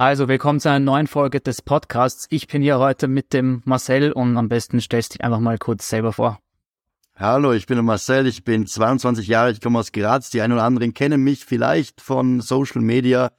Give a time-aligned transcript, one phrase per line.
[0.00, 2.28] Also, willkommen zu einer neuen Folge des Podcasts.
[2.30, 5.58] Ich bin hier heute mit dem Marcel und am besten stellst du dich einfach mal
[5.58, 6.38] kurz selber vor.
[7.16, 10.30] Hallo, ich bin der Marcel, ich bin 22 Jahre, ich komme aus Graz.
[10.30, 13.32] Die einen oder anderen kennen mich vielleicht von Social Media.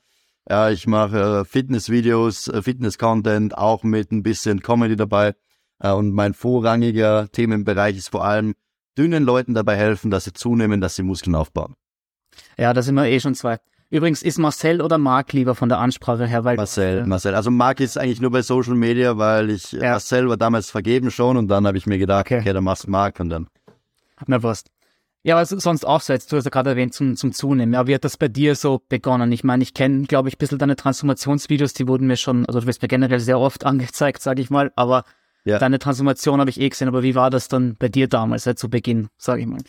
[0.69, 5.35] Ich mache äh, Fitnessvideos, äh, Fitness-Content, auch mit ein bisschen Comedy dabei.
[5.79, 8.53] Äh, und mein vorrangiger Themenbereich ist vor allem
[8.97, 11.75] dünnen Leuten dabei helfen, dass sie zunehmen, dass sie Muskeln aufbauen.
[12.57, 13.59] Ja, da sind wir eh schon zwei.
[13.91, 16.43] Übrigens, ist Marcel oder Marc lieber von der Ansprache her?
[16.43, 17.33] Weil Marcel, Marcel.
[17.33, 19.91] Also Marc ist eigentlich nur bei Social Media, weil ich, ja.
[19.91, 22.85] Marcel war damals vergeben schon und dann habe ich mir gedacht, okay, okay dann machst
[22.85, 23.47] du Marc und dann.
[24.27, 24.63] Na was.
[25.23, 27.73] Ja, aber sonst auch so, jetzt, du hast ja gerade erwähnt, zum, zum Zunehmen.
[27.73, 29.31] Ja, wie hat das bei dir so begonnen?
[29.31, 32.61] Ich meine, ich kenne, glaube ich, ein bisschen deine Transformationsvideos, die wurden mir schon, also
[32.61, 35.03] du wirst mir generell sehr oft angezeigt, sage ich mal, aber
[35.43, 35.57] ja.
[35.59, 38.55] deine Transformation habe ich eh gesehen, aber wie war das dann bei dir damals, ja,
[38.55, 39.59] zu Beginn, sage ich mal?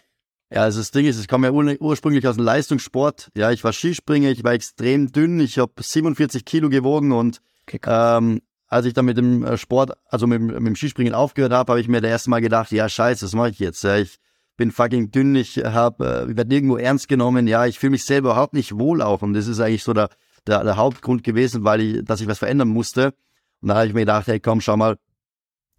[0.52, 3.30] Ja, also das Ding ist, ich komme ja ur ursprünglich aus dem Leistungssport.
[3.36, 7.80] Ja, ich war Skispringer, ich war extrem dünn, ich habe 47 Kilo gewogen und okay,
[7.86, 11.72] ähm, als ich dann mit dem äh, Sport, also mit, mit dem Skispringen aufgehört habe,
[11.72, 13.84] habe ich mir das erste Mal gedacht, ja scheiße, was mache ich jetzt?
[13.84, 14.18] Ja, ich
[14.56, 18.30] bin fucking dünn, ich habe, äh, werde nirgendwo ernst genommen, ja, ich fühle mich selber
[18.30, 20.08] überhaupt nicht wohl auch und das ist eigentlich so der,
[20.48, 23.14] der, der Hauptgrund gewesen, weil ich, dass ich was verändern musste.
[23.60, 24.96] Und da habe ich mir gedacht, hey komm, schau mal,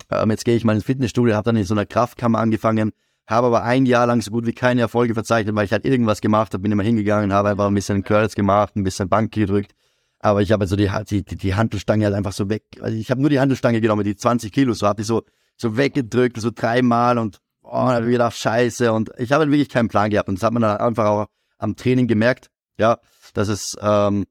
[0.10, 2.92] ähm, jetzt gehe ich mal ins Fitnessstudio, habe dann in so einer Kraftkammer angefangen,
[3.32, 6.22] habe aber ein Jahr lang so gut wie keine Erfolge verzeichnet, weil ich halt irgendwas
[6.22, 9.72] gemacht habe, bin immer hingegangen, habe einfach ein bisschen Curls gemacht, ein bisschen Bank gedrückt.
[10.20, 12.64] Aber ich habe also die, die, die Handelstange halt einfach so weg.
[12.82, 15.24] Also ich habe nur die Handelstange genommen, die 20 Kilo, so habe ich so,
[15.58, 18.94] so weggedrückt, so dreimal und oh, dann habe ich gedacht, scheiße.
[18.94, 20.30] Und ich habe halt wirklich keinen Plan gehabt.
[20.30, 21.26] Und das hat man dann einfach auch
[21.58, 22.98] am Training gemerkt, ja,
[23.34, 24.26] dass es, ähm,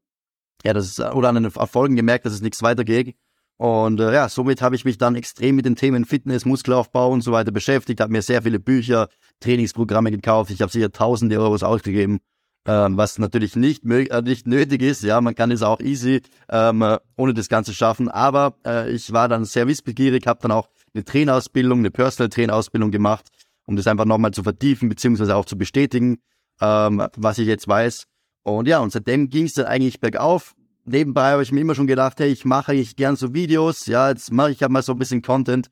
[0.65, 3.17] ja, das ist, oder an den Erfolgen gemerkt, dass es nichts weitergeht.
[3.61, 7.21] Und äh, ja, somit habe ich mich dann extrem mit den Themen Fitness, Muskelaufbau und
[7.21, 10.51] so weiter beschäftigt, habe mir sehr viele Bücher, Trainingsprogramme gekauft.
[10.51, 12.21] Ich habe sicher tausende Euros ausgegeben,
[12.67, 15.03] ähm, was natürlich nicht, äh, nicht nötig ist.
[15.03, 16.83] Ja, man kann es auch easy ähm,
[17.19, 18.09] ohne das Ganze schaffen.
[18.09, 22.91] Aber äh, ich war dann sehr wissbegierig, habe dann auch eine Trainausbildung, eine Personal Trainausbildung
[22.91, 23.29] gemacht,
[23.67, 26.17] um das einfach nochmal zu vertiefen, beziehungsweise auch zu bestätigen,
[26.63, 28.07] ähm, was ich jetzt weiß.
[28.43, 30.55] Und ja, und seitdem ging es dann eigentlich bergauf
[30.91, 33.87] nebenbei habe ich mir immer schon gedacht, hey, ich mache eigentlich gern so Videos.
[33.87, 35.71] Ja, jetzt mache ich halt mal so ein bisschen Content.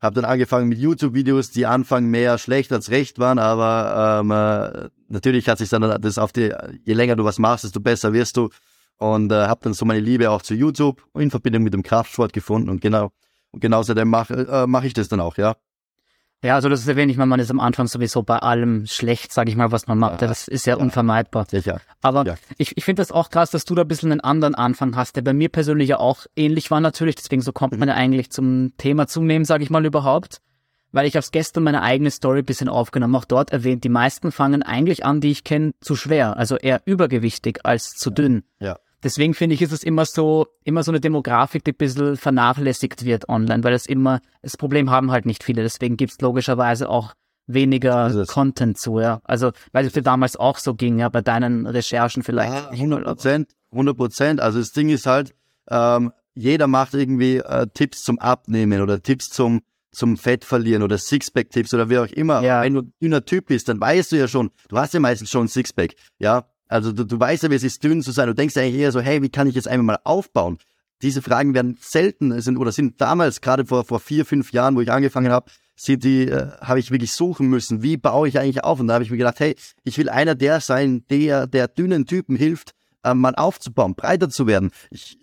[0.00, 4.90] Habe dann angefangen mit YouTube-Videos, die Anfang mehr schlecht als recht waren, aber ähm, äh,
[5.08, 8.36] natürlich hat sich dann das auf die, je länger du was machst, desto besser wirst
[8.36, 8.50] du.
[8.98, 12.32] Und äh, habe dann so meine Liebe auch zu YouTube in Verbindung mit dem Kraftsport
[12.32, 13.10] gefunden und genau
[13.50, 15.56] und genau seitdem mache äh, mach ich das dann auch, ja.
[16.44, 19.32] Ja, also das ist erwähnt, ich meine, man ist am Anfang sowieso bei allem schlecht,
[19.32, 20.22] sage ich mal, was man macht.
[20.22, 20.80] Das ist ja, ja.
[20.80, 21.46] unvermeidbar.
[21.50, 21.80] Sicher.
[22.00, 22.36] Aber ja.
[22.58, 25.16] ich, ich finde das auch krass, dass du da ein bisschen einen anderen Anfang hast,
[25.16, 27.16] der bei mir persönlich ja auch ähnlich war natürlich.
[27.16, 30.40] Deswegen so kommt man ja eigentlich zum Thema zunehmen, sage ich mal überhaupt.
[30.92, 34.32] Weil ich habe gestern meine eigene Story ein bisschen aufgenommen, auch dort erwähnt, die meisten
[34.32, 38.44] fangen eigentlich an, die ich kenne, zu schwer, also eher übergewichtig als zu dünn.
[38.58, 38.78] Ja.
[39.02, 43.04] Deswegen finde ich, ist es immer so, immer so eine Demografik, die ein bisschen vernachlässigt
[43.04, 45.62] wird online, weil es immer, das Problem haben halt nicht viele.
[45.62, 47.14] Deswegen gibt es logischerweise auch
[47.46, 49.20] weniger Content zu, ja.
[49.24, 52.52] Also, weil es dir damals auch so ging, ja, bei deinen Recherchen vielleicht.
[52.52, 54.40] Ja, 100 Prozent, 100 Prozent.
[54.40, 55.34] Also das Ding ist halt,
[55.70, 60.98] ähm, jeder macht irgendwie äh, Tipps zum Abnehmen oder Tipps zum zum Fett verlieren oder
[60.98, 62.42] Sixpack-Tipps oder wie auch immer.
[62.42, 62.62] Ja.
[62.62, 65.30] Wenn du ein dünner Typ bist, dann weißt du ja schon, du hast ja meistens
[65.30, 66.44] schon ein Sixpack, ja.
[66.68, 68.26] Also du, du weißt ja, wie es ist, dünn zu sein.
[68.26, 70.58] Du denkst eigentlich eher so, hey, wie kann ich jetzt einmal mal aufbauen?
[71.02, 74.80] Diese Fragen werden selten sind oder sind damals gerade vor vor vier fünf Jahren, wo
[74.80, 77.82] ich angefangen habe, sind die äh, habe ich wirklich suchen müssen.
[77.82, 78.80] Wie baue ich eigentlich auf?
[78.80, 82.04] Und da habe ich mir gedacht, hey, ich will einer der sein, der der dünnen
[82.04, 82.74] Typen hilft,
[83.04, 84.70] äh, mal aufzubauen, breiter zu werden.
[84.90, 85.18] Ich,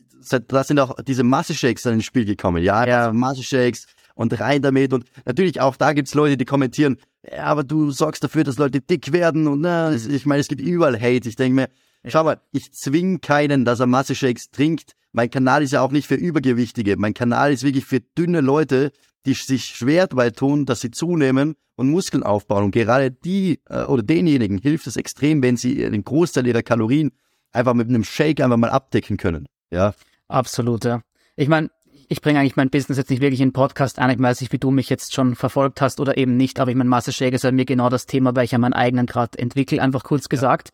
[0.48, 2.64] da sind auch diese Masse-Shakes dann ins Spiel gekommen.
[2.64, 3.14] Ja, ja.
[3.14, 3.86] Masse-Shakes
[4.16, 4.94] und rein damit.
[4.94, 6.98] Und natürlich auch da gibt's Leute, die kommentieren,
[7.32, 11.00] aber du sorgst dafür, dass Leute dick werden und na, ich meine, es gibt überall
[11.00, 11.28] Hate.
[11.28, 11.70] Ich denke mir,
[12.08, 14.94] schau mal, ich zwing keinen, dass er Masse-Shakes trinkt.
[15.12, 16.98] Mein Kanal ist ja auch nicht für Übergewichtige.
[16.98, 18.92] Mein Kanal ist wirklich für dünne Leute,
[19.26, 22.66] die sich schwer dabei tun, dass sie zunehmen und Muskeln aufbauen.
[22.66, 27.12] Und gerade die äh, oder denjenigen hilft es extrem, wenn sie den Großteil ihrer Kalorien
[27.52, 29.48] einfach mit einem Shake einfach mal abdecken können.
[29.72, 29.94] Ja.
[30.28, 31.02] Absolut, ja.
[31.36, 31.70] Ich meine,
[32.08, 34.10] ich bringe eigentlich mein Business jetzt nicht wirklich in Podcast ein.
[34.10, 36.78] Ich weiß nicht, wie du mich jetzt schon verfolgt hast oder eben nicht, aber ich
[36.78, 39.38] meine, Master Shake ist halt mir genau das Thema, weil ich ja meinen eigenen gerade
[39.38, 40.70] entwickle, einfach kurz gesagt.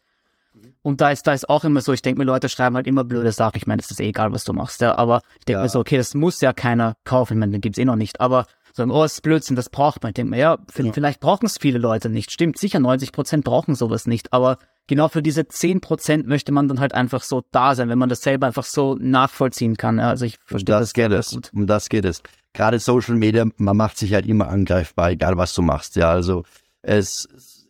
[0.84, 3.04] Und da ist, da ist auch immer so, ich denke mir, Leute schreiben halt immer
[3.04, 3.58] blöde Sachen.
[3.58, 4.98] Ich meine, es ist eh egal, was du machst, ja.
[4.98, 5.64] Aber ich denke ja.
[5.64, 7.34] mir so, okay, das muss ja keiner kaufen.
[7.34, 8.20] Ich meine, den gibt's eh noch nicht.
[8.20, 10.12] Aber sagen, oh, das ist Blödsinn, das braucht man.
[10.12, 10.94] Ich denke mir, ja, ja.
[10.94, 12.32] vielleicht brauchen es viele Leute nicht.
[12.32, 14.34] Stimmt, sicher 90 Prozent brauchen sowas nicht.
[14.34, 14.58] Aber
[14.88, 18.10] genau für diese 10 Prozent möchte man dann halt einfach so da sein, wenn man
[18.10, 19.98] das selber einfach so nachvollziehen kann.
[19.98, 21.32] Ja, also ich verstehe um das, das geht es.
[21.32, 21.52] Gut.
[21.54, 22.22] Um das geht es.
[22.54, 25.96] Gerade Social Media, man macht sich halt immer angreifbar, egal was du machst.
[25.96, 26.44] Ja, also
[26.82, 27.68] es,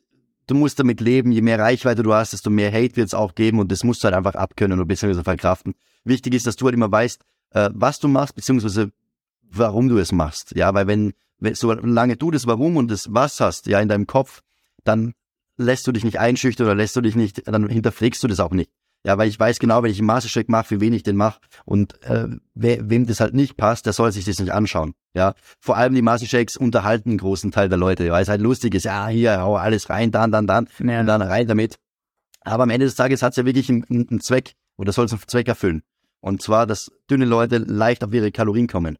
[0.47, 3.35] du musst damit leben, je mehr Reichweite du hast, desto mehr Hate wird es auch
[3.35, 5.75] geben und das musst du halt einfach abkönnen und beziehungsweise verkraften.
[6.03, 7.21] Wichtig ist, dass du halt immer weißt,
[7.51, 8.91] äh, was du machst, beziehungsweise
[9.51, 10.55] warum du es machst.
[10.55, 14.07] Ja, weil wenn, wenn solange du das Warum und das Was hast, ja, in deinem
[14.07, 14.41] Kopf,
[14.83, 15.13] dann
[15.57, 18.51] lässt du dich nicht einschüchtern oder lässt du dich nicht, dann hinterfragst du das auch
[18.51, 18.71] nicht.
[19.03, 21.39] Ja, weil ich weiß genau, wenn ich einen Mastercheck mache, für wen ich den mache.
[21.65, 24.93] Und äh, we wem das halt nicht passt, der soll sich das nicht anschauen.
[25.15, 28.75] Ja, vor allem die Masterchecks unterhalten einen großen Teil der Leute, weil es halt lustig
[28.75, 28.83] ist.
[28.83, 30.99] Ja, hier, hau alles rein, dann, dann, dann ja.
[30.99, 31.79] und dann rein damit.
[32.41, 35.13] Aber am Ende des Tages hat es ja wirklich einen, einen Zweck oder soll es
[35.13, 35.81] einen Zweck erfüllen.
[36.19, 38.97] Und zwar, dass dünne Leute leicht auf ihre Kalorien kommen.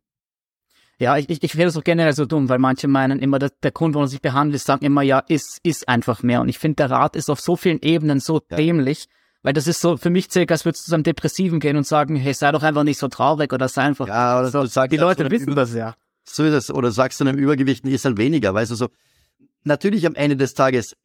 [1.01, 3.50] Ja, ich, ich, ich finde das auch generell so dumm, weil manche meinen immer, dass
[3.63, 6.42] der Grund, warum man sich behandelt, sagen immer, ja, ist, ist einfach mehr.
[6.42, 8.57] Und ich finde, der Rat ist auf so vielen Ebenen so ja.
[8.57, 9.07] dämlich,
[9.42, 11.88] weil das ist so für mich circa, als würdest du zu einem Depressiven gehen und
[11.88, 14.07] sagen, hey, sei doch einfach nicht so traurig oder sei einfach.
[14.07, 14.63] Ja, oder so.
[14.68, 15.95] Sagst, die Leute wissen das ja.
[16.24, 16.69] So ist es.
[16.69, 18.89] Oder sagst du einem Übergewicht, ist halt weniger, weißt du so.
[19.63, 20.95] Natürlich am Ende des Tages,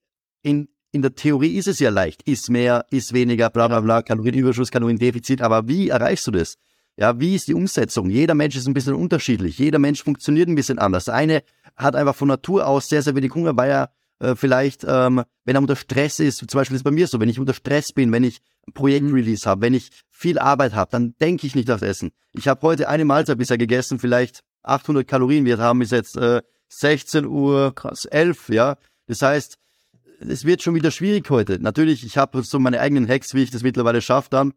[0.43, 2.22] in, in der Theorie ist es ja leicht.
[2.25, 5.40] Ist mehr, ist weniger, bla, bla, bla, Kalorienüberschuss, Kaloriendefizit.
[5.40, 6.58] Aber wie erreichst du das?
[6.96, 8.08] Ja, wie ist die Umsetzung?
[8.08, 9.58] Jeder Mensch ist ein bisschen unterschiedlich.
[9.58, 11.04] Jeder Mensch funktioniert ein bisschen anders.
[11.04, 11.43] Der eine
[11.76, 15.56] hat einfach von Natur aus sehr, sehr wenig Hunger, weil er äh, vielleicht, ähm, wenn
[15.56, 18.12] er unter Stress ist, zum Beispiel ist bei mir so, wenn ich unter Stress bin,
[18.12, 21.82] wenn ich ein Projektrelease habe, wenn ich viel Arbeit habe, dann denke ich nicht aufs
[21.82, 22.12] Essen.
[22.32, 25.44] Ich habe heute eine Mahlzeit bisher gegessen, vielleicht 800 Kalorien.
[25.44, 28.76] Wir haben bis jetzt äh, 16 Uhr, krass, 11, ja.
[29.06, 29.58] Das heißt,
[30.20, 31.58] es wird schon wieder schwierig heute.
[31.60, 34.54] Natürlich, ich habe so meine eigenen Hacks, wie ich das mittlerweile schaffe dann.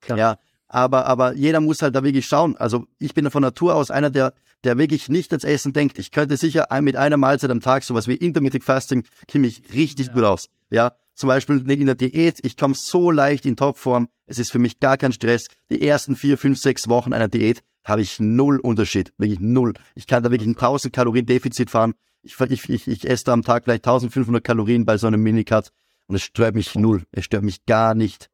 [0.00, 0.18] Klar.
[0.18, 0.38] Ja,
[0.74, 2.56] aber, aber jeder muss halt da wirklich schauen.
[2.56, 4.34] Also ich bin von Natur aus einer, der,
[4.64, 6.00] der wirklich nicht ans Essen denkt.
[6.00, 10.08] Ich könnte sicher mit einer Mahlzeit am Tag, sowas wie Intermittent Fasting, käme ich richtig
[10.08, 10.12] ja.
[10.12, 10.48] gut aus.
[10.70, 14.08] Ja, zum Beispiel in der Diät, ich komme so leicht in Topform.
[14.26, 15.46] Es ist für mich gar kein Stress.
[15.70, 19.12] Die ersten vier, fünf, sechs Wochen einer Diät habe ich null Unterschied.
[19.16, 19.74] Wirklich null.
[19.94, 21.94] Ich kann da wirklich ein 1000 Kalorien Defizit fahren.
[22.22, 25.68] Ich, ich, ich, ich esse da am Tag vielleicht 1500 Kalorien bei so einem Minicut
[26.08, 27.04] und es stört mich null.
[27.12, 28.28] Es stört mich gar nicht.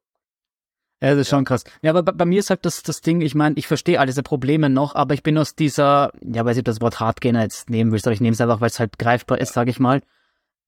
[1.01, 1.63] Ja, das ist schon krass.
[1.81, 4.05] Ja, aber bei, bei, mir ist halt das, das Ding, ich meine, ich verstehe all
[4.05, 7.41] diese Probleme noch, aber ich bin aus dieser, ja, weiß ich, ob das Wort Hardgainer
[7.41, 9.79] jetzt nehmen willst, aber ich nehme es einfach, weil es halt greifbar ist, sage ich
[9.79, 10.01] mal.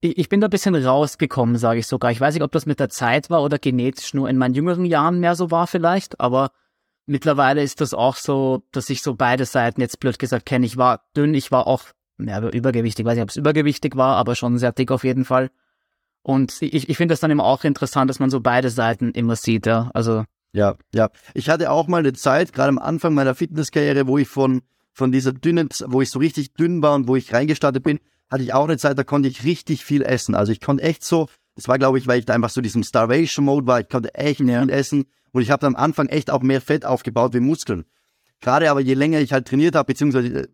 [0.02, 2.10] Ich, ich bin da ein bisschen rausgekommen, sage ich sogar.
[2.10, 4.86] Ich weiß nicht, ob das mit der Zeit war oder genetisch nur in meinen jüngeren
[4.86, 6.50] Jahren mehr so war vielleicht, aber
[7.06, 10.66] mittlerweile ist das auch so, dass ich so beide Seiten jetzt blöd gesagt kenne.
[10.66, 11.84] Ich war dünn, ich war auch
[12.18, 15.52] ja, übergewichtig, weiß nicht, ob es übergewichtig war, aber schon sehr dick auf jeden Fall.
[16.24, 19.36] Und ich, ich finde das dann immer auch interessant, dass man so beide Seiten immer
[19.36, 19.92] sieht, ja.
[19.94, 20.24] Also.
[20.54, 21.10] Ja, ja.
[21.34, 24.62] Ich hatte auch mal eine Zeit, gerade am Anfang meiner Fitnesskarriere, wo ich von,
[24.94, 28.00] von dieser dünnen, wo ich so richtig dünn war und wo ich reingestartet bin,
[28.30, 30.34] hatte ich auch eine Zeit, da konnte ich richtig viel essen.
[30.34, 32.84] Also ich konnte echt so, das war glaube ich, weil ich da einfach so diesem
[32.84, 34.62] Starvation-Mode war, ich konnte echt ja.
[34.62, 37.86] viel essen und ich habe am Anfang echt auch mehr Fett aufgebaut wie Muskeln.
[38.40, 40.50] Gerade aber je länger ich halt trainiert habe, beziehungsweise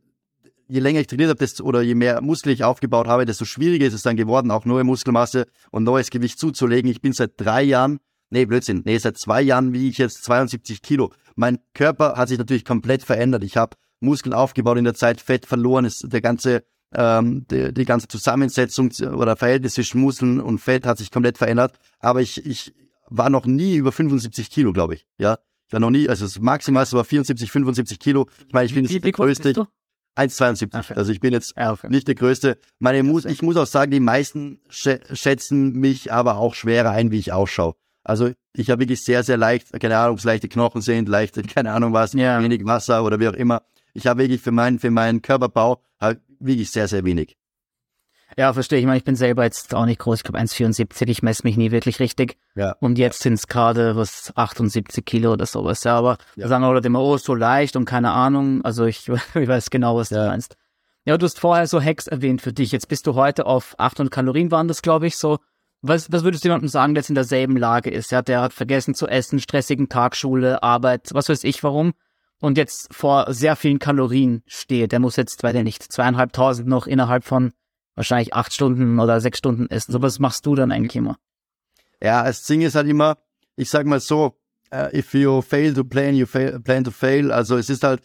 [0.69, 3.85] je länger ich trainiert habe, desto, oder je mehr Muskel ich aufgebaut habe, desto schwieriger
[3.85, 6.89] ist es dann geworden, auch neue Muskelmasse und neues Gewicht zuzulegen.
[6.89, 7.99] Ich bin seit drei Jahren,
[8.29, 11.11] nee, Blödsinn, nee, seit zwei Jahren wiege ich jetzt 72 Kilo.
[11.35, 13.43] Mein Körper hat sich natürlich komplett verändert.
[13.43, 16.63] Ich habe Muskeln aufgebaut in der Zeit, Fett verloren, ist der ganze
[16.93, 21.77] ähm, die, die ganze Zusammensetzung oder Verhältnis zwischen Muskeln und Fett hat sich komplett verändert.
[21.99, 22.73] Aber ich, ich
[23.09, 25.05] war noch nie über 75 Kilo, glaube ich.
[25.17, 25.37] Ja,
[25.67, 28.27] ich war noch nie, also das Maximalste war 74, 75 Kilo.
[28.47, 29.67] Ich meine, ich bin jetzt der größte.
[30.19, 30.93] 1,72.
[30.93, 31.87] Also ich bin jetzt okay.
[31.89, 32.57] nicht der Größte.
[32.79, 37.19] Meine muss, ich muss auch sagen, die meisten schätzen mich aber auch schwerer ein, wie
[37.19, 37.75] ich ausschaue.
[38.03, 41.93] Also ich habe wirklich sehr, sehr leicht, keine Ahnung, leichte Knochen sind, leichte, keine Ahnung
[41.93, 42.41] was, ja.
[42.41, 43.61] wenig Wasser oder wie auch immer.
[43.93, 47.38] Ich habe wirklich für meinen, für meinen Körperbau halt wirklich sehr, sehr wenig.
[48.37, 48.79] Ja, verstehe.
[48.79, 50.19] Ich meine, ich bin selber jetzt auch nicht groß.
[50.19, 51.07] Ich glaube 1,74.
[51.09, 52.37] Ich messe mich nie wirklich richtig.
[52.55, 52.75] Ja.
[52.79, 55.83] Und jetzt sind es gerade was 78 Kilo oder sowas.
[55.83, 56.47] Ja, aber ja.
[56.47, 58.63] sagen Leute immer, oh, so leicht und keine Ahnung.
[58.63, 60.23] Also ich, ich weiß genau, was ja.
[60.23, 60.55] du meinst.
[61.05, 62.71] Ja, du hast vorher so Hacks erwähnt für dich.
[62.71, 65.39] Jetzt bist du heute auf 800 Kalorien waren das, glaube ich, so.
[65.81, 68.11] Was, was würdest du jemandem sagen, der jetzt in derselben Lage ist?
[68.11, 71.93] Ja, der hat vergessen zu essen, stressigen Tag, Schule, Arbeit, was weiß ich warum.
[72.41, 74.91] Und jetzt vor sehr vielen Kalorien steht.
[74.91, 77.53] Der muss jetzt, weiß ich nicht, zweieinhalbtausend noch innerhalb von
[77.99, 79.91] wahrscheinlich acht Stunden oder sechs Stunden essen.
[79.91, 81.17] So was machst du dann eigentlich immer?
[82.01, 83.17] Ja, das Ding ist halt immer,
[83.57, 84.37] ich sag mal so,
[84.73, 87.29] uh, if you fail to plan, you fail, plan to fail.
[87.29, 88.01] Also es ist halt,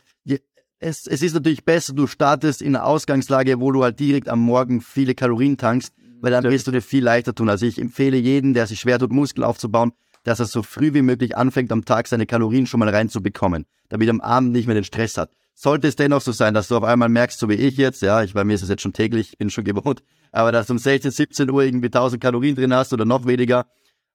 [0.81, 4.41] es, es ist natürlich besser, du startest in einer Ausgangslage, wo du halt direkt am
[4.41, 7.49] Morgen viele Kalorien tankst, weil dann wirst du dir viel leichter tun.
[7.49, 9.93] Also ich empfehle jeden, der sich schwer tut, Muskeln aufzubauen,
[10.25, 14.09] dass er so früh wie möglich anfängt, am Tag seine Kalorien schon mal reinzubekommen, damit
[14.09, 15.31] er am Abend nicht mehr den Stress hat.
[15.55, 18.23] Sollte es dennoch so sein, dass du auf einmal merkst, so wie ich jetzt, ja,
[18.23, 20.73] ich, bei mir ist es jetzt schon täglich, ich bin schon gewohnt, aber dass du
[20.75, 23.67] um 16, 17 Uhr irgendwie 1000 Kalorien drin hast oder noch weniger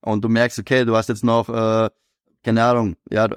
[0.01, 1.89] und du merkst, okay, du hast jetzt noch, äh,
[2.43, 3.27] keine Ahnung, ja,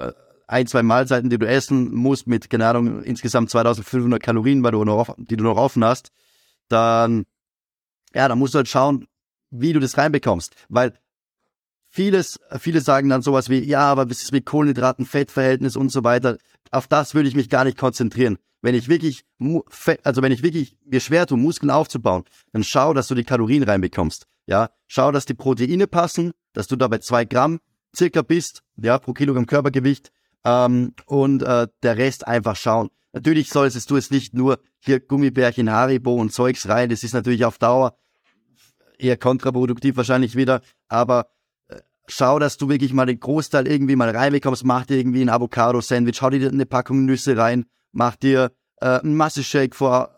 [0.53, 4.85] ein, zwei Mahlzeiten, die du essen musst mit, keine Ahnung, insgesamt 2500 Kalorien, weil du
[4.85, 6.11] noch, die du noch offen hast,
[6.69, 7.25] dann,
[8.15, 9.07] ja, dann musst du halt schauen,
[9.51, 10.55] wie du das reinbekommst.
[10.69, 10.93] Weil
[11.93, 16.03] vieles, viele sagen dann sowas wie, ja, aber was ist mit Kohlenhydraten, Fettverhältnis und so
[16.03, 16.39] weiter.
[16.71, 18.39] Auf das würde ich mich gar nicht konzentrieren.
[18.63, 19.25] Wenn ich wirklich,
[20.03, 23.63] also wenn ich wirklich mir schwer tue, Muskeln aufzubauen, dann schau, dass du die Kalorien
[23.63, 24.27] reinbekommst.
[24.47, 27.61] Ja, schau, dass die Proteine passen, dass du dabei zwei Gramm
[27.95, 30.11] circa bist, ja, pro Kilogramm Körpergewicht,
[30.45, 32.91] ähm, und äh, der Rest einfach schauen.
[33.13, 36.89] Natürlich solltest du es nicht nur hier Gummibärchen, Haribo und Zeugs rein.
[36.89, 37.97] Das ist natürlich auf Dauer
[38.99, 41.25] eher kontraproduktiv wahrscheinlich wieder, aber äh,
[42.13, 44.65] schau, dass du wirklich mal den Großteil irgendwie mal reinbekommst.
[44.65, 49.17] Mach dir irgendwie ein Avocado-Sandwich, hau dir eine Packung Nüsse rein, mach dir äh, einen
[49.17, 50.11] Masse-Shake vor,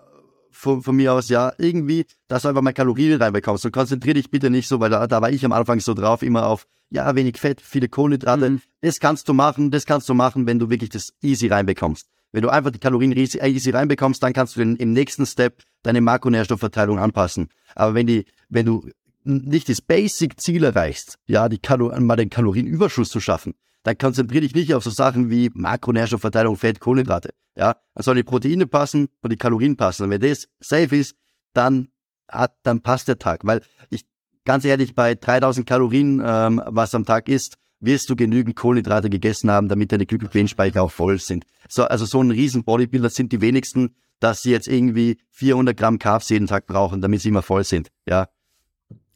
[0.51, 3.65] von, von mir aus, ja, irgendwie, dass du einfach mal Kalorien reinbekommst.
[3.67, 6.23] Und konzentrier dich bitte nicht so, weil da, da war ich am Anfang so drauf,
[6.23, 8.51] immer auf, ja, wenig Fett, viele Kohlenhydrate.
[8.51, 8.61] Mhm.
[8.81, 12.09] Das kannst du machen, das kannst du machen, wenn du wirklich das easy reinbekommst.
[12.33, 15.63] Wenn du einfach die Kalorien easy, easy reinbekommst, dann kannst du in, im nächsten Step
[15.83, 17.49] deine Makronährstoffverteilung anpassen.
[17.75, 18.89] Aber wenn die, wenn du
[19.25, 24.55] nicht das Basic-Ziel erreichst, ja, die Kalo mal den Kalorienüberschuss zu schaffen, dann konzentriere dich
[24.55, 27.31] nicht auf so Sachen wie Makronährstoffverteilung, Fett, Kohlenhydrate.
[27.57, 30.05] Ja, dann sollen die Proteine passen und die Kalorien passen.
[30.05, 31.15] Und wenn das safe ist,
[31.53, 31.89] dann
[32.29, 33.45] hat, dann passt der Tag.
[33.45, 34.05] Weil ich,
[34.45, 39.51] ganz ehrlich, bei 3000 Kalorien, ähm, was am Tag ist, wirst du genügend Kohlenhydrate gegessen
[39.51, 41.45] haben, damit deine Glykogenspeicher auch voll sind.
[41.69, 45.99] So, also so ein riesen Bodybuilder sind die wenigsten, dass sie jetzt irgendwie 400 Gramm
[45.99, 47.91] Carbs jeden Tag brauchen, damit sie immer voll sind.
[48.09, 48.29] Ja,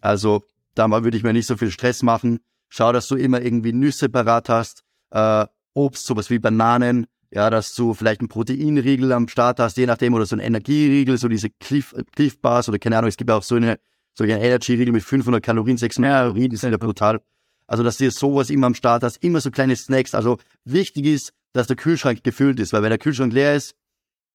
[0.00, 2.40] also da würde ich mir nicht so viel Stress machen.
[2.69, 7.75] Schau, dass du immer irgendwie Nüsse parat hast, äh, Obst, sowas wie Bananen, ja, dass
[7.75, 11.50] du vielleicht einen Proteinriegel am Start hast, je nachdem, oder so ein Energieriegel, so diese
[11.50, 13.78] Cliff, Cliff Bars oder keine Ahnung, es gibt auch so eine,
[14.14, 17.21] so eine Energy-Riegel mit 500 Kalorien, 600 Kalorien, die sind ja brutal.
[17.67, 20.14] Also, dass du sowas immer am Start hast, immer so kleine Snacks.
[20.14, 23.75] Also, wichtig ist, dass der Kühlschrank gefüllt ist, weil wenn der Kühlschrank leer ist,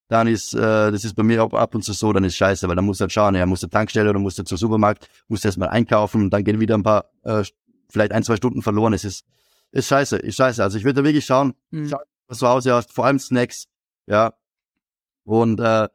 [0.08, 2.68] dann ist, äh, das ist bei mir auch ab und zu so, dann ist scheiße,
[2.68, 5.08] weil dann musst du halt schauen, ja, musst du Tankstelle oder musst du zum Supermarkt,
[5.28, 7.42] musst du erstmal einkaufen und dann gehen wieder ein paar, äh,
[7.88, 8.92] vielleicht ein, zwei Stunden verloren.
[8.92, 9.24] Es ist,
[9.72, 10.62] ist scheiße, ist scheiße.
[10.62, 11.88] Also ich würde da wirklich schauen, mhm.
[11.88, 13.66] schauen, was du Hause hast, vor allem Snacks,
[14.06, 14.34] ja.
[15.24, 15.88] Und äh,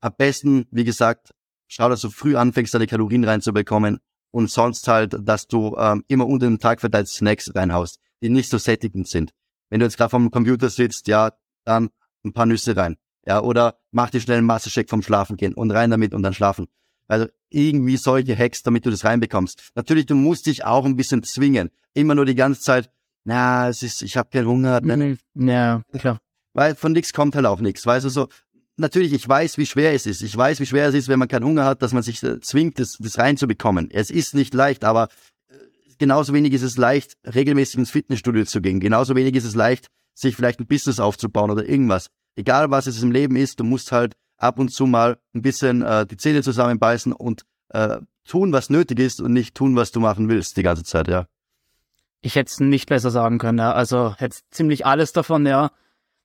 [0.00, 1.32] am besten, wie gesagt,
[1.68, 4.00] schau, dass du früh anfängst, deine Kalorien reinzubekommen
[4.32, 8.50] und sonst halt, dass du ähm, immer unter dem Tag verteilt Snacks reinhaust, die nicht
[8.50, 9.32] so sättigend sind.
[9.68, 11.32] Wenn du jetzt gerade vom Computer sitzt, ja,
[11.64, 11.90] dann
[12.24, 12.96] ein paar Nüsse rein.
[13.26, 16.34] Ja, oder mach dir schnell einen Massecheck vom Schlafen gehen und rein damit und dann
[16.34, 16.68] schlafen.
[17.06, 19.72] Also irgendwie solche Hacks, damit du das reinbekommst.
[19.74, 21.70] Natürlich, du musst dich auch ein bisschen zwingen.
[21.92, 22.90] Immer nur die ganze Zeit,
[23.24, 24.80] na, es ist, ich habe keinen Hunger.
[24.80, 25.18] Mhm.
[25.34, 26.20] Ja, klar.
[26.54, 27.84] Weil von nichts kommt halt auch nichts.
[27.84, 28.28] Weißt du, so,
[28.76, 30.22] natürlich, ich weiß, wie schwer es ist.
[30.22, 32.40] Ich weiß, wie schwer es ist, wenn man keinen Hunger hat, dass man sich äh,
[32.40, 33.90] zwingt, das, das reinzubekommen.
[33.90, 35.08] Es ist nicht leicht, aber
[35.48, 35.54] äh,
[35.98, 38.80] genauso wenig ist es leicht, regelmäßig ins Fitnessstudio zu gehen.
[38.80, 39.88] Genauso wenig ist es leicht,
[40.20, 43.92] sich vielleicht ein Business aufzubauen oder irgendwas egal was es im Leben ist, du musst
[43.92, 48.70] halt ab und zu mal ein bisschen äh, die Zähne zusammenbeißen und äh, tun, was
[48.70, 51.26] nötig ist und nicht tun, was du machen willst die ganze Zeit, ja.
[52.22, 53.72] Ich hätte es nicht besser sagen können, ja.
[53.72, 55.70] Also jetzt ziemlich alles davon, ja.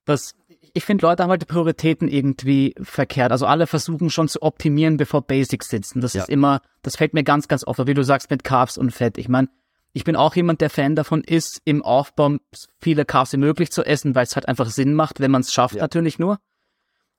[0.04, 0.34] Das,
[0.72, 3.32] ich finde, Leute haben halt die Prioritäten irgendwie verkehrt.
[3.32, 6.00] Also alle versuchen schon zu optimieren, bevor Basics sitzen.
[6.00, 6.22] Das ja.
[6.22, 9.18] ist immer, das fällt mir ganz, ganz oft, wie du sagst, mit Carbs und Fett.
[9.18, 9.48] Ich meine,
[9.96, 12.36] ich bin auch jemand, der Fan davon ist, im Aufbau
[12.82, 15.54] viele Carbs wie möglich zu essen, weil es halt einfach Sinn macht, wenn man es
[15.54, 15.80] schafft, ja.
[15.80, 16.38] natürlich nur.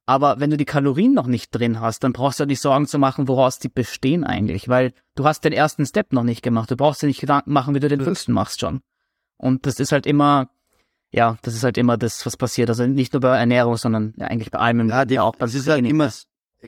[0.05, 2.86] Aber wenn du die Kalorien noch nicht drin hast, dann brauchst du dir nicht Sorgen
[2.86, 6.69] zu machen, woraus die bestehen eigentlich, weil du hast den ersten Step noch nicht gemacht.
[6.69, 8.81] Du brauchst dir nicht Gedanken machen, wie du den fünften machst schon.
[9.38, 10.51] Und das ist halt immer,
[11.10, 12.69] ja, das ist halt immer das, was passiert.
[12.69, 14.88] Also nicht nur bei Ernährung, sondern ja, eigentlich bei allem.
[14.88, 16.12] Ja, die, auch beim es ist halt immer,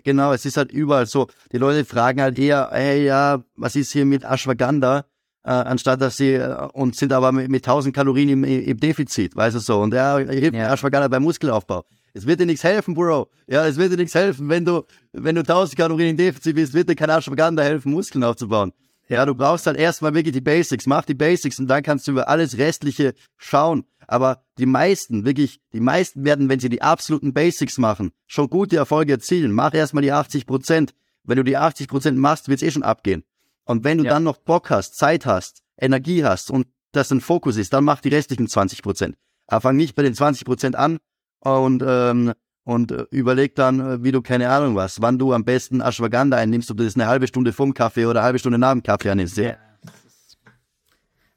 [0.04, 1.28] genau, es ist halt überall so.
[1.52, 5.06] Die Leute fragen halt eher, hey, ja, was ist hier mit Ashwagandha?
[5.50, 9.36] Äh, anstatt dass sie äh, und sind aber mit, mit 1000 Kalorien im, im Defizit,
[9.36, 9.82] weißt du so.
[9.82, 10.72] Und ja, hilft ja.
[10.72, 11.86] Ashwagandha beim Muskelaufbau.
[12.14, 13.30] Es wird dir nichts helfen, Bro.
[13.48, 16.76] Ja, es wird dir nichts helfen, wenn du, wenn du 1000 Kalorien im Defizit bist,
[16.76, 18.74] wird dir kein Ashwagandha helfen, Muskeln aufzubauen.
[19.08, 20.86] Ja, du brauchst halt erstmal wirklich die Basics.
[20.86, 23.86] Mach die Basics und dann kannst du über alles Restliche schauen.
[24.06, 28.78] Aber die meisten, wirklich, die meisten werden, wenn sie die absoluten Basics machen, schon gute
[28.78, 29.52] Erfolge erzielen.
[29.52, 30.94] Mach erstmal die 80 Prozent.
[31.24, 33.24] Wenn du die 80 Prozent machst, wird's eh schon abgehen.
[33.70, 34.10] Und wenn du ja.
[34.10, 38.02] dann noch Bock hast, Zeit hast, Energie hast und das ein Fokus ist, dann mach
[38.02, 39.16] die restlichen 20 Prozent.
[39.46, 40.98] Aber fang nicht bei den 20 Prozent an
[41.42, 42.34] und, ähm,
[42.64, 46.36] und äh, überleg dann, äh, wie du keine Ahnung was, wann du am besten Ashwagandha
[46.36, 48.82] einnimmst, ob du das eine halbe Stunde vorm Kaffee oder eine halbe Stunde nach dem
[48.82, 49.38] Kaffee einnimmst.
[49.38, 49.54] Ja,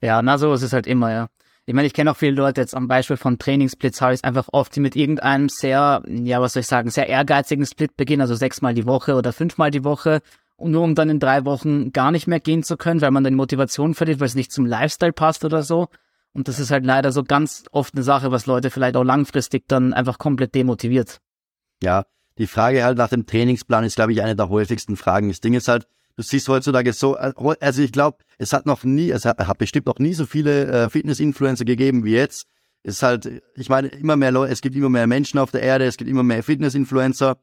[0.00, 1.28] ja na so ist es halt immer, ja.
[1.66, 4.48] Ich meine, ich kenne auch viele Leute jetzt am Beispiel von Trainingssplits habe ich einfach
[4.52, 8.34] oft, die mit irgendeinem sehr, ja, was soll ich sagen, sehr ehrgeizigen Split beginnen, also
[8.34, 10.22] sechsmal die Woche oder fünfmal die Woche
[10.69, 13.35] nur um dann in drei Wochen gar nicht mehr gehen zu können, weil man dann
[13.35, 15.88] Motivation verliert, weil es nicht zum Lifestyle passt oder so.
[16.33, 19.64] Und das ist halt leider so ganz oft eine Sache, was Leute vielleicht auch langfristig
[19.69, 21.19] dann einfach komplett demotiviert.
[21.83, 22.04] Ja,
[22.38, 25.28] die Frage halt nach dem Trainingsplan ist, glaube ich, eine der häufigsten Fragen.
[25.28, 29.11] Das Ding ist halt, Du siehst heutzutage so, also ich glaube, es hat noch nie,
[29.11, 32.47] es hat, hat bestimmt noch nie so viele äh, Fitness-Influencer gegeben wie jetzt.
[32.83, 35.62] Es ist halt, ich meine, immer mehr Leute, es gibt immer mehr Menschen auf der
[35.62, 37.38] Erde, es gibt immer mehr Fitness-Influencer.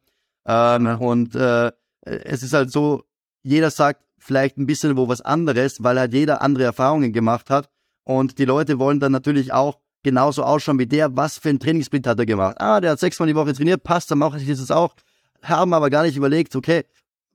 [0.45, 0.87] Ähm.
[0.99, 1.71] Und äh,
[2.01, 3.03] es ist halt so,
[3.43, 7.69] jeder sagt vielleicht ein bisschen wo was anderes, weil halt jeder andere Erfahrungen gemacht hat.
[8.03, 11.15] Und die Leute wollen dann natürlich auch genauso ausschauen wie der.
[11.15, 12.59] Was für ein Trainingssplit hat er gemacht?
[12.59, 14.95] Ah, der hat sechsmal die Woche trainiert, passt, dann mache ich das auch.
[15.41, 16.83] Haben aber gar nicht überlegt, okay,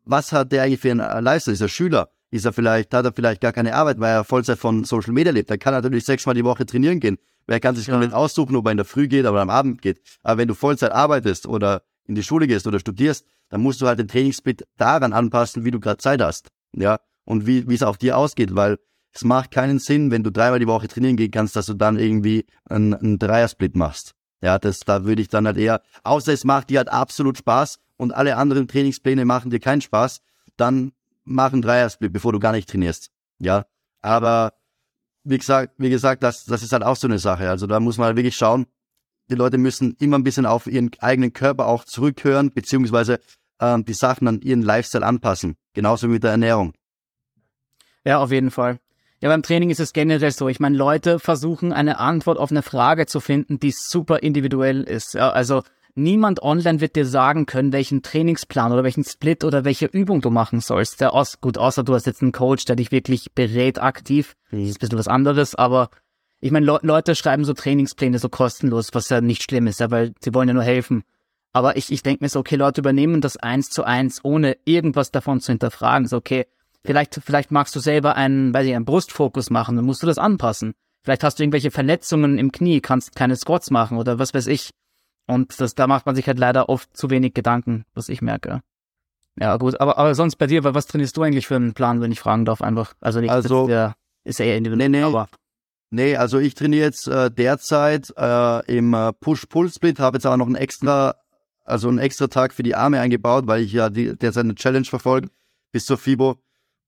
[0.05, 1.55] was hat der eigentlich für einen Lifestyle?
[1.55, 2.11] Ist er Schüler?
[2.31, 5.33] Ist er vielleicht, hat er vielleicht gar keine Arbeit, weil er Vollzeit von Social Media
[5.33, 5.51] lebt?
[5.51, 7.19] Dann kann er natürlich sechsmal die Woche trainieren gehen.
[7.47, 7.99] Wer kann sich ja.
[7.99, 10.01] nicht aussuchen, ob er in der Früh geht oder am Abend geht.
[10.23, 13.87] Aber wenn du Vollzeit arbeitest oder in die Schule gehst oder studierst, dann musst du
[13.87, 16.49] halt den Trainingssplit daran anpassen, wie du gerade Zeit hast.
[16.73, 16.99] Ja.
[17.25, 18.79] Und wie, wie es auf dir ausgeht, weil
[19.13, 21.99] es macht keinen Sinn, wenn du dreimal die Woche trainieren gehen kannst, dass du dann
[21.99, 24.13] irgendwie einen, einen Dreiersplit machst.
[24.43, 27.79] Ja, das, da würde ich dann halt eher, außer es macht dir halt absolut Spaß
[27.97, 30.21] und alle anderen Trainingspläne machen dir keinen Spaß,
[30.57, 30.93] dann
[31.25, 33.11] mach einen Dreiersplit, bevor du gar nicht trainierst.
[33.39, 33.65] Ja,
[34.03, 34.53] aber
[35.23, 37.49] wie gesagt, wie gesagt, das, das ist halt auch so eine Sache.
[37.49, 38.67] Also da muss man halt wirklich schauen.
[39.31, 43.21] Die Leute müssen immer ein bisschen auf ihren eigenen Körper auch zurückhören, beziehungsweise
[43.61, 45.57] ähm, die Sachen an ihren Lifestyle anpassen.
[45.73, 46.75] Genauso wie mit der Ernährung.
[48.05, 48.79] Ja, auf jeden Fall.
[49.21, 50.49] Ja, beim Training ist es generell so.
[50.49, 55.15] Ich meine, Leute versuchen eine Antwort auf eine Frage zu finden, die super individuell ist.
[55.15, 55.63] Ja, also
[55.95, 60.29] niemand online wird dir sagen können, welchen Trainingsplan oder welchen Split oder welche Übung du
[60.31, 61.01] machen sollst.
[61.01, 64.37] Der aus, gut, außer du hast jetzt einen Coach, der dich wirklich berät aktiv.
[64.51, 65.89] Das ist ein bisschen was anderes, aber
[66.45, 69.91] ich meine, Le Leute schreiben so Trainingspläne so kostenlos, was ja nicht schlimm ist, ja,
[69.91, 71.05] weil sie wollen ja nur helfen.
[71.53, 75.13] Aber ich, ich denke mir so, okay, Leute übernehmen das eins zu eins, ohne irgendwas
[75.13, 76.09] davon zu hinterfragen.
[76.09, 76.47] So, okay,
[76.85, 80.19] Vielleicht, vielleicht magst du selber einen, weiß ich, einen Brustfokus machen, dann musst du das
[80.19, 80.75] anpassen.
[81.03, 84.71] Vielleicht hast du irgendwelche Verletzungen im Knie, kannst keine Squats machen oder was weiß ich.
[85.27, 88.61] Und das, da macht man sich halt leider oft zu wenig Gedanken, was ich merke.
[89.41, 92.13] Ja, gut, aber, aber sonst bei dir, was trainierst du eigentlich für einen Plan, wenn
[92.13, 92.95] ich fragen darf, einfach?
[93.01, 95.05] Also nicht, also, der ist ja eher individuell, nee, nee.
[95.05, 95.29] aber.
[95.95, 100.47] Nee, also ich trainiere jetzt äh, derzeit äh, im äh, Push-Pull-Split, habe jetzt aber noch
[100.47, 101.15] einen extra,
[101.63, 104.87] also einen extra Tag für die Arme eingebaut, weil ich ja die, derzeit eine Challenge
[104.87, 105.29] verfolge
[105.71, 106.37] bis zur FIBO.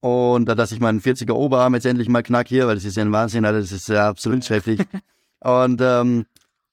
[0.00, 3.04] Und dass ich meinen 40er Oberarm jetzt endlich mal knack hier, weil das ist ja
[3.04, 4.80] ein Wahnsinn, Alter, das ist ja absolut schrecklich.
[5.40, 6.26] und ähm,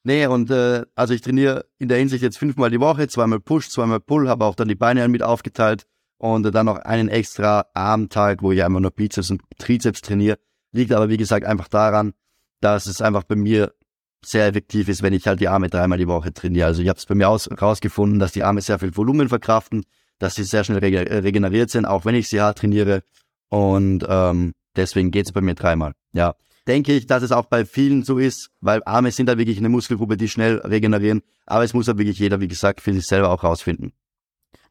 [0.03, 3.69] nee, und äh, also ich trainiere in der Hinsicht jetzt fünfmal die Woche, zweimal Push,
[3.69, 5.85] zweimal Pull, habe auch dann die Beine mit aufgeteilt
[6.17, 10.39] und äh, dann noch einen extra Armtag, wo ich einfach nur Bizeps und Trizeps trainiere.
[10.71, 12.13] Liegt aber wie gesagt einfach daran,
[12.63, 13.73] dass es einfach bei mir
[14.25, 16.67] sehr effektiv ist, wenn ich halt die Arme dreimal die Woche trainiere.
[16.67, 19.83] Also ich habe es bei mir aus, rausgefunden, dass die Arme sehr viel Volumen verkraften
[20.23, 23.03] dass sie sehr schnell regeneriert sind, auch wenn ich sie hart trainiere.
[23.49, 25.93] Und ähm, deswegen geht's bei mir dreimal.
[26.13, 26.35] Ja.
[26.65, 29.67] Denke ich, dass es auch bei vielen so ist, weil Arme sind da wirklich eine
[29.67, 31.21] Muskelgruppe, die schnell regenerieren.
[31.45, 33.91] Aber es muss ja wirklich jeder, wie gesagt, für sich selber auch rausfinden.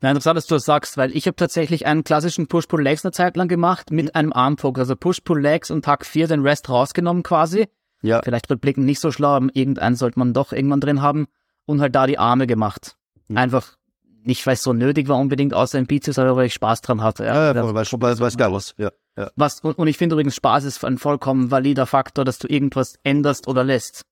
[0.01, 3.37] Na, interessant, dass du das sagst, weil ich habe tatsächlich einen klassischen Push-Pull-Legs eine Zeit
[3.37, 4.11] lang gemacht mit mhm.
[4.15, 4.81] einem Armfokus.
[4.81, 7.67] Also Push-Pull-Legs und Tag 4 den Rest rausgenommen quasi.
[8.03, 8.21] Ja.
[8.23, 11.27] Vielleicht rückblickend nicht so schlau, aber irgendeinen sollte man doch irgendwann drin haben.
[11.65, 12.97] Und halt da die Arme gemacht.
[13.29, 13.37] Mhm.
[13.37, 13.77] Einfach
[14.25, 17.03] nicht, weil es so nötig war unbedingt, außer im Bizeps, aber weil ich Spaß dran
[17.03, 17.25] hatte.
[17.25, 18.75] Ja, ja, ja weil, weil, weil es geil was.
[18.79, 19.31] Ja, ja.
[19.37, 22.99] Was, und, und ich finde übrigens, Spaß ist ein vollkommen valider Faktor, dass du irgendwas
[23.03, 24.05] änderst oder lässt.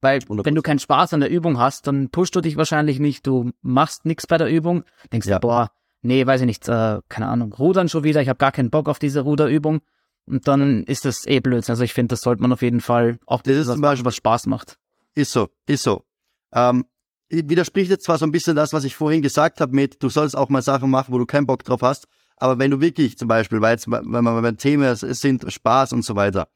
[0.00, 0.44] Weil 100%.
[0.44, 3.52] wenn du keinen Spaß an der Übung hast, dann pushst du dich wahrscheinlich nicht, du
[3.62, 5.38] machst nichts bei der Übung, denkst ja.
[5.38, 5.70] du, boah,
[6.02, 8.88] nee, weiß ich nicht, äh, keine Ahnung, rudern schon wieder, ich habe gar keinen Bock
[8.88, 9.80] auf diese Ruderübung.
[10.26, 11.72] Und dann ist das eh Blödsinn.
[11.72, 14.16] Also ich finde, das sollte man auf jeden Fall auch das ist was, Beispiel, was
[14.16, 14.78] Spaß macht.
[15.14, 16.04] Ist so, ist so.
[16.52, 16.84] Ähm,
[17.28, 20.36] widerspricht jetzt zwar so ein bisschen das, was ich vorhin gesagt habe mit, du sollst
[20.36, 22.06] auch mal Sachen machen, wo du keinen Bock drauf hast,
[22.36, 26.04] aber wenn du wirklich zum Beispiel, weil jetzt, wenn wir beim Thema sind, Spaß und
[26.04, 26.48] so weiter,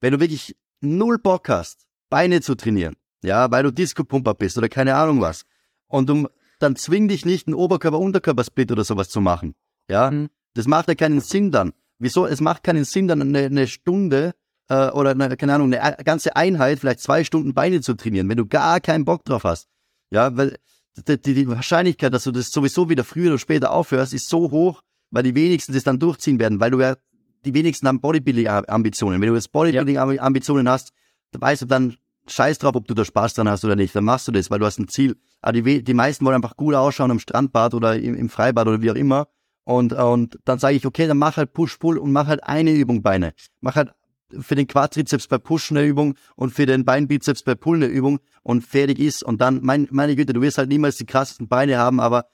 [0.00, 4.68] wenn du wirklich null Bock hast, Beine zu trainieren, ja, weil du Disco-Pumper bist oder
[4.68, 5.44] keine Ahnung was,
[5.88, 9.54] und du, dann zwing dich nicht, einen Oberkörper-Unterkörper-Split oder sowas zu machen,
[9.90, 10.30] ja, mhm.
[10.54, 11.72] das macht ja keinen Sinn dann.
[12.04, 12.26] Wieso?
[12.26, 14.34] Es macht keinen Sinn, dann eine, eine Stunde
[14.68, 18.36] äh, oder eine, keine Ahnung, eine ganze Einheit, vielleicht zwei Stunden Beine zu trainieren, wenn
[18.36, 19.68] du gar keinen Bock drauf hast.
[20.10, 20.56] Ja, weil
[20.96, 24.82] die, die Wahrscheinlichkeit, dass du das sowieso wieder früher oder später aufhörst, ist so hoch,
[25.10, 26.96] weil die wenigsten das dann durchziehen werden, weil du ja,
[27.44, 29.20] die wenigsten haben Bodybuilding-Ambitionen.
[29.20, 30.92] Wenn du jetzt Bodybuilding-Ambitionen hast,
[31.32, 34.04] dann weißt du dann, scheiß drauf, ob du da Spaß dran hast oder nicht, dann
[34.04, 35.16] machst du das, weil du hast ein Ziel.
[35.42, 38.80] Aber die, die meisten wollen einfach gut ausschauen im Strandbad oder im, im Freibad oder
[38.82, 39.26] wie auch immer.
[39.64, 43.02] Und, und dann sage ich, okay, dann mach halt Push-Pull und mach halt eine Übung
[43.02, 43.32] Beine.
[43.60, 43.92] Mach halt
[44.40, 48.20] für den Quadrizeps bei Push eine Übung und für den Beinbizeps bei Pull eine Übung
[48.42, 49.22] und fertig ist.
[49.22, 52.26] Und dann, mein, meine Güte, du wirst halt niemals die krassesten Beine haben, aber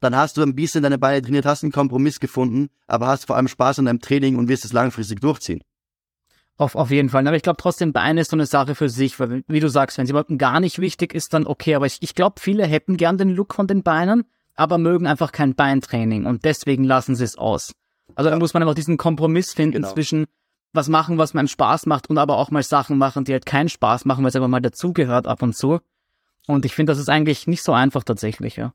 [0.00, 3.36] dann hast du ein bisschen deine Beine trainiert, hast einen Kompromiss gefunden, aber hast vor
[3.36, 5.62] allem Spaß an deinem Training und wirst es langfristig durchziehen.
[6.56, 7.26] Auf, auf jeden Fall.
[7.26, 9.96] Aber ich glaube trotzdem, Beine ist so eine Sache für sich, weil, wie du sagst,
[9.96, 11.74] wenn es jemandem gar nicht wichtig ist, dann okay.
[11.74, 14.24] Aber ich, ich glaube, viele hätten gern den Look von den Beinen,
[14.58, 17.72] aber mögen einfach kein Beintraining und deswegen lassen sie es aus.
[18.14, 19.92] Also da muss man einfach diesen Kompromiss finden genau.
[19.92, 20.26] zwischen
[20.72, 23.68] was machen, was einem Spaß macht und aber auch mal Sachen machen, die halt keinen
[23.68, 25.80] Spaß machen, weil es einfach mal dazugehört ab und zu.
[26.46, 28.72] Und ich finde, das ist eigentlich nicht so einfach tatsächlich, ja.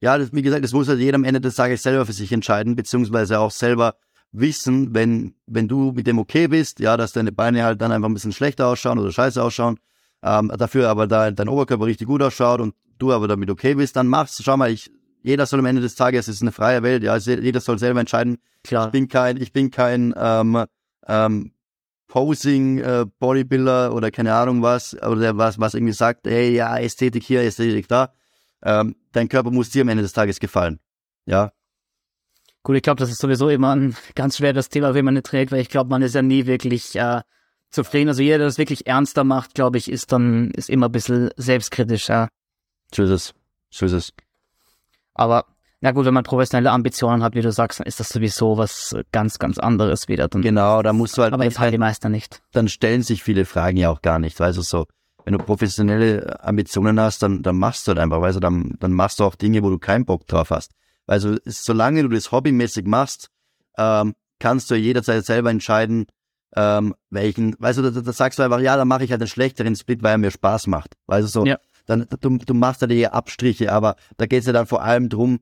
[0.00, 2.32] Ja, das, wie gesagt, das muss halt jeder am Ende des Tages selber für sich
[2.32, 3.96] entscheiden, beziehungsweise auch selber
[4.32, 8.08] wissen, wenn, wenn du mit dem okay bist, ja, dass deine Beine halt dann einfach
[8.08, 9.78] ein bisschen schlechter ausschauen oder scheiße ausschauen,
[10.22, 13.96] ähm, dafür aber da, dein Oberkörper richtig gut ausschaut und du aber damit okay bist,
[13.96, 14.90] dann machst, schau mal, ich,
[15.22, 18.00] jeder soll am Ende des Tages, es ist eine freie Welt, ja, jeder soll selber
[18.00, 18.38] entscheiden.
[18.64, 18.86] Klar.
[18.86, 20.64] Ich bin kein, ich bin kein ähm,
[21.06, 21.52] ähm,
[22.08, 27.22] Posing äh, Bodybuilder oder keine Ahnung was, oder was, was irgendwie sagt, hey, ja, Ästhetik
[27.22, 28.12] hier, Ästhetik da.
[28.62, 30.80] Ähm, dein Körper muss dir am Ende des Tages gefallen.
[31.26, 31.52] Ja.
[32.62, 35.52] Gut, ich glaube, das ist sowieso immer ein ganz schweres Thema, wenn man nicht trägt,
[35.52, 37.22] weil ich glaube, man ist ja nie wirklich äh,
[37.70, 38.08] zufrieden.
[38.08, 41.30] Also jeder, der das wirklich ernster macht, glaube ich, ist dann ist immer ein bisschen
[41.36, 42.28] selbstkritischer.
[42.94, 43.34] So ist es.
[43.70, 44.12] So ist es.
[45.20, 45.44] Aber
[45.82, 48.96] na gut, wenn man professionelle Ambitionen hat, wie du sagst, dann ist das sowieso was
[49.12, 50.28] ganz, ganz anderes wieder.
[50.28, 51.34] Dann, genau, da musst du halt.
[51.34, 52.42] Aber jetzt halt die Meister nicht.
[52.52, 54.40] Dann stellen sich viele Fragen ja auch gar nicht.
[54.40, 54.86] Weißt du, so,
[55.26, 58.92] wenn du professionelle Ambitionen hast, dann, dann machst du halt einfach, weißt du, dann, dann
[58.92, 60.72] machst du auch Dinge, wo du keinen Bock drauf hast.
[61.06, 63.28] Also, solange du das hobbymäßig machst,
[63.76, 66.06] ähm, kannst du jederzeit selber entscheiden,
[66.56, 69.28] ähm, welchen, weißt du, da, da sagst du einfach, ja, dann mache ich halt einen
[69.28, 70.96] schlechteren Split, weil er mir Spaß macht.
[71.06, 71.58] Weißt du, so, ja.
[71.86, 75.08] Dann, du, du machst da die Abstriche, aber da geht es ja dann vor allem
[75.08, 75.40] drum,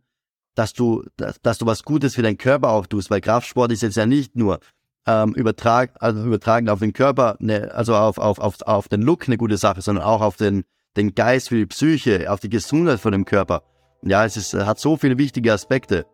[0.55, 3.83] dass du, dass, dass du was Gutes für deinen Körper auch tust, weil Kraftsport ist
[3.83, 4.59] jetzt ja nicht nur
[5.07, 9.27] ähm, übertrag, also übertragen auf den Körper, ne, also auf, auf, auf, auf den Look
[9.27, 10.64] eine gute Sache, sondern auch auf den,
[10.96, 13.62] den Geist, für die Psyche, auf die Gesundheit von dem Körper.
[14.03, 16.07] Ja, es ist, hat so viele wichtige Aspekte.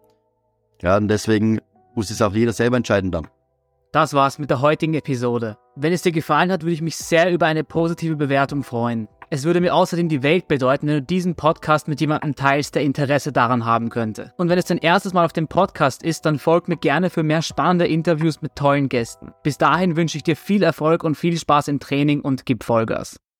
[0.82, 1.60] Ja, und deswegen
[1.94, 3.28] muss es auch jeder selber entscheiden dann.
[3.92, 5.56] Das war's mit der heutigen Episode.
[5.76, 9.08] Wenn es dir gefallen hat, würde ich mich sehr über eine positive Bewertung freuen.
[9.34, 12.82] Es würde mir außerdem die Welt bedeuten, wenn du diesen Podcast mit jemandem teilst, der
[12.82, 14.32] Interesse daran haben könnte.
[14.36, 17.24] Und wenn es dein erstes Mal auf dem Podcast ist, dann folg mir gerne für
[17.24, 19.32] mehr spannende Interviews mit tollen Gästen.
[19.42, 23.23] Bis dahin wünsche ich dir viel Erfolg und viel Spaß im Training und gib Vollgas.